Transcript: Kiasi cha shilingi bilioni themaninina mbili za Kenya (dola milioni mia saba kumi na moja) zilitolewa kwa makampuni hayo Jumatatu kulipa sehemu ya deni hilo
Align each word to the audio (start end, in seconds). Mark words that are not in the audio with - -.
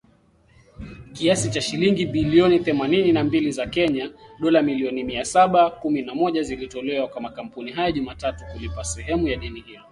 Kiasi 1.13 1.49
cha 1.49 1.61
shilingi 1.61 2.05
bilioni 2.05 2.59
themaninina 2.59 3.23
mbili 3.23 3.51
za 3.51 3.67
Kenya 3.67 4.11
(dola 4.39 4.61
milioni 4.61 5.03
mia 5.03 5.25
saba 5.25 5.69
kumi 5.69 6.01
na 6.01 6.15
moja) 6.15 6.43
zilitolewa 6.43 7.07
kwa 7.07 7.21
makampuni 7.21 7.71
hayo 7.71 7.91
Jumatatu 7.91 8.43
kulipa 8.51 8.83
sehemu 8.83 9.27
ya 9.27 9.37
deni 9.37 9.59
hilo 9.59 9.83